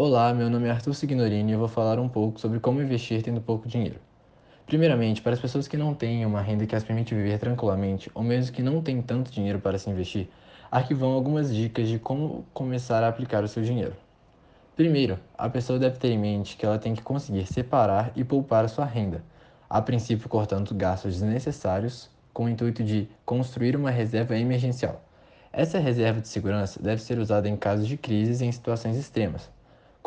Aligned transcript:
Olá, 0.00 0.32
meu 0.32 0.48
nome 0.48 0.68
é 0.68 0.70
Arthur 0.70 0.94
Signorini 0.94 1.50
e 1.50 1.54
eu 1.54 1.58
vou 1.58 1.66
falar 1.66 1.98
um 1.98 2.08
pouco 2.08 2.38
sobre 2.38 2.60
como 2.60 2.80
investir 2.80 3.20
tendo 3.20 3.40
pouco 3.40 3.66
dinheiro. 3.66 3.98
Primeiramente, 4.64 5.20
para 5.20 5.32
as 5.32 5.40
pessoas 5.40 5.66
que 5.66 5.76
não 5.76 5.92
têm 5.92 6.24
uma 6.24 6.40
renda 6.40 6.64
que 6.66 6.76
as 6.76 6.84
permite 6.84 7.16
viver 7.16 7.36
tranquilamente, 7.40 8.08
ou 8.14 8.22
mesmo 8.22 8.54
que 8.54 8.62
não 8.62 8.80
têm 8.80 9.02
tanto 9.02 9.32
dinheiro 9.32 9.58
para 9.58 9.76
se 9.76 9.90
investir, 9.90 10.28
aqui 10.70 10.94
vão 10.94 11.14
algumas 11.14 11.52
dicas 11.52 11.88
de 11.88 11.98
como 11.98 12.46
começar 12.54 13.02
a 13.02 13.08
aplicar 13.08 13.42
o 13.42 13.48
seu 13.48 13.60
dinheiro. 13.60 13.96
Primeiro, 14.76 15.18
a 15.36 15.48
pessoa 15.48 15.80
deve 15.80 15.98
ter 15.98 16.12
em 16.12 16.18
mente 16.18 16.56
que 16.56 16.64
ela 16.64 16.78
tem 16.78 16.94
que 16.94 17.02
conseguir 17.02 17.44
separar 17.46 18.12
e 18.14 18.22
poupar 18.22 18.64
a 18.64 18.68
sua 18.68 18.84
renda, 18.84 19.24
a 19.68 19.82
princípio 19.82 20.28
cortando 20.28 20.72
gastos 20.76 21.14
desnecessários, 21.14 22.08
com 22.32 22.44
o 22.44 22.48
intuito 22.48 22.84
de 22.84 23.08
construir 23.26 23.74
uma 23.74 23.90
reserva 23.90 24.38
emergencial. 24.38 25.02
Essa 25.52 25.80
reserva 25.80 26.20
de 26.20 26.28
segurança 26.28 26.80
deve 26.80 27.02
ser 27.02 27.18
usada 27.18 27.48
em 27.48 27.56
casos 27.56 27.88
de 27.88 27.96
crises 27.96 28.40
e 28.40 28.44
em 28.44 28.52
situações 28.52 28.96
extremas, 28.96 29.50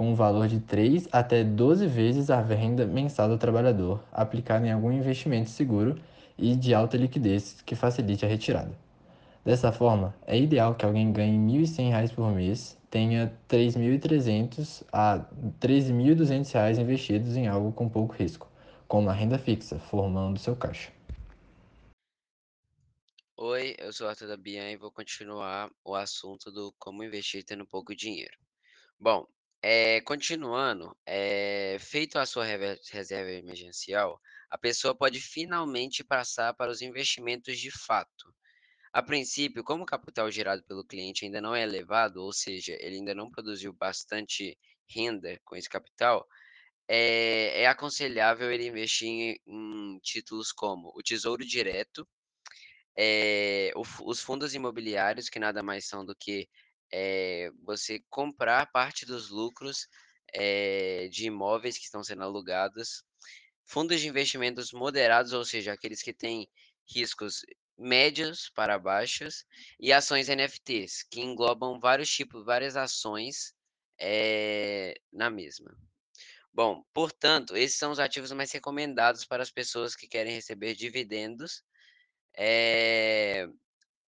com 0.00 0.12
um 0.12 0.14
valor 0.14 0.48
de 0.48 0.58
3 0.60 1.06
até 1.12 1.44
12 1.44 1.86
vezes 1.86 2.30
a 2.30 2.40
renda 2.40 2.86
mensal 2.86 3.28
do 3.28 3.36
trabalhador, 3.36 4.02
aplicada 4.10 4.66
em 4.66 4.72
algum 4.72 4.90
investimento 4.90 5.50
seguro 5.50 6.00
e 6.38 6.56
de 6.56 6.72
alta 6.72 6.96
liquidez 6.96 7.60
que 7.66 7.74
facilite 7.74 8.24
a 8.24 8.28
retirada. 8.28 8.72
Dessa 9.44 9.70
forma, 9.70 10.14
é 10.26 10.38
ideal 10.38 10.74
que 10.74 10.86
alguém 10.86 11.12
ganhe 11.12 11.36
R$ 11.36 11.66
1.100 11.66 12.14
por 12.14 12.32
mês, 12.32 12.78
tenha 12.88 13.26
R$ 13.26 13.32
3.300 13.46 14.82
a 14.90 15.16
R$ 15.16 15.22
13.200 15.60 16.78
investidos 16.80 17.36
em 17.36 17.46
algo 17.46 17.70
com 17.70 17.86
pouco 17.86 18.14
risco, 18.14 18.50
como 18.88 19.10
a 19.10 19.12
renda 19.12 19.36
fixa, 19.36 19.78
formando 19.78 20.38
seu 20.38 20.56
caixa. 20.56 20.90
Oi, 23.36 23.76
eu 23.78 23.92
sou 23.92 24.08
Arthur 24.08 24.28
da 24.28 24.36
Bian 24.38 24.70
e 24.70 24.78
vou 24.78 24.90
continuar 24.90 25.70
o 25.84 25.94
assunto 25.94 26.50
do 26.50 26.74
como 26.78 27.04
investir 27.04 27.44
tendo 27.44 27.66
pouco 27.66 27.94
dinheiro. 27.94 28.38
Bom, 28.98 29.26
eh, 29.62 30.00
continuando, 30.02 30.96
eh, 31.06 31.76
feito 31.80 32.18
a 32.18 32.26
sua 32.26 32.44
reserva 32.44 33.30
emergencial, 33.32 34.20
a 34.50 34.58
pessoa 34.58 34.94
pode 34.96 35.20
finalmente 35.20 36.02
passar 36.04 36.54
para 36.54 36.70
os 36.70 36.82
investimentos 36.82 37.58
de 37.58 37.70
fato. 37.70 38.34
A 38.92 39.02
princípio, 39.02 39.64
como 39.64 39.84
o 39.84 39.86
capital 39.86 40.30
gerado 40.30 40.64
pelo 40.64 40.84
cliente 40.86 41.24
ainda 41.24 41.40
não 41.40 41.54
é 41.54 41.62
elevado, 41.62 42.22
ou 42.22 42.32
seja, 42.32 42.76
ele 42.80 42.96
ainda 42.96 43.14
não 43.14 43.30
produziu 43.30 43.72
bastante 43.72 44.58
renda 44.88 45.40
com 45.44 45.56
esse 45.56 45.68
capital, 45.68 46.26
eh, 46.88 47.62
é 47.62 47.66
aconselhável 47.68 48.52
ele 48.52 48.66
investir 48.68 49.08
em 49.08 49.38
em 49.46 49.98
títulos 50.02 50.52
como 50.52 50.92
o 50.96 51.02
Tesouro 51.02 51.44
Direto, 51.46 52.06
o 53.76 53.82
os 54.10 54.20
fundos 54.20 54.54
imobiliários, 54.54 55.28
que 55.28 55.38
nada 55.38 55.62
mais 55.62 55.86
são 55.86 56.04
do 56.04 56.14
que, 56.14 56.48
eh, 56.92 57.50
você 57.64 58.00
comprar 58.10 58.70
parte 58.72 59.06
dos 59.06 59.30
lucros, 59.30 59.88
eh, 60.34 61.08
de 61.10 61.26
imóveis 61.26 61.78
que 61.78 61.84
estão 61.84 62.02
sendo 62.04 62.22
alugados, 62.24 63.04
fundos 63.66 64.00
de 64.00 64.08
investimentos 64.08 64.72
moderados, 64.72 65.32
ou 65.32 65.44
seja, 65.44 65.72
aqueles 65.72 66.02
que 66.02 66.12
têm 66.14 66.48
riscos 66.88 67.42
médios 67.78 68.50
para 68.54 68.78
baixos, 68.78 69.44
e 69.80 69.92
ações 69.92 70.28
NFTs, 70.28 71.04
que 71.10 71.20
englobam 71.20 71.78
vários 71.80 72.10
tipos 72.10 72.44
várias 72.44 72.76
ações, 72.76 73.54
eh, 74.00 74.94
na 75.12 75.30
mesma. 75.30 75.76
Bom, 76.52 76.84
portanto, 76.94 77.56
esses 77.56 77.78
são 77.78 77.92
os 77.92 77.98
ativos 78.00 78.32
mais 78.32 78.52
recomendados 78.52 79.24
para 79.26 79.42
as 79.42 79.50
pessoas 79.52 79.96
que 79.96 80.08
querem 80.08 80.34
receber 80.34 80.74
dividendos, 80.74 81.62
eh 82.36 83.48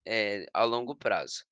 eh, 0.07 0.47
a 0.55 0.65
longo 0.65 0.97
prazo. 0.97 1.45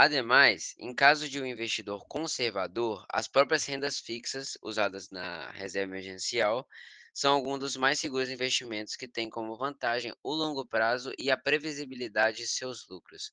Ademais, 0.00 0.74
em 0.78 0.94
caso 0.94 1.28
de 1.28 1.40
um 1.42 1.44
investidor 1.46 2.06
conservador, 2.06 3.04
as 3.12 3.26
próprias 3.26 3.64
rendas 3.66 3.98
fixas 3.98 4.56
usadas 4.62 5.10
na 5.10 5.50
reserva 5.50 5.92
emergencial 5.92 6.66
são 7.12 7.34
alguns 7.34 7.58
dos 7.58 7.76
mais 7.76 7.98
seguros 7.98 8.30
investimentos 8.30 8.94
que 8.94 9.08
têm 9.08 9.28
como 9.28 9.56
vantagem 9.58 10.14
o 10.22 10.32
longo 10.32 10.64
prazo 10.64 11.12
e 11.18 11.30
a 11.32 11.36
previsibilidade 11.36 12.36
de 12.38 12.46
seus 12.46 12.86
lucros. 12.88 13.32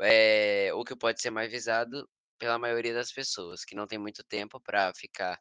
Eh, 0.00 0.70
o 0.74 0.84
que 0.84 0.94
pode 0.96 1.20
ser 1.20 1.30
mais 1.30 1.50
visado 1.50 2.08
pela 2.38 2.58
maioria 2.58 2.94
das 2.94 3.12
pessoas, 3.12 3.64
que 3.64 3.74
não 3.74 3.86
tem 3.88 3.98
muito 3.98 4.22
tempo 4.24 4.60
para 4.60 4.92
ficar, 4.94 5.40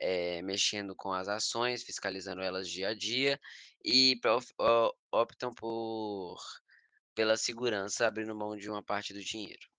eh, 0.00 0.42
mexendo 0.42 0.94
com 0.96 1.12
as 1.12 1.28
ações, 1.28 1.82
fiscalizando 1.84 2.42
elas 2.42 2.68
dia 2.70 2.90
a 2.90 2.94
dia, 2.94 3.40
e 3.84 4.16
optam 5.12 5.52
por 5.54 6.38
pela 7.14 7.36
segurança, 7.36 8.06
abrindo 8.06 8.34
mão 8.36 8.56
de 8.56 8.70
uma 8.70 8.82
parte 8.84 9.12
do 9.14 9.20
dinheiro. 9.22 9.73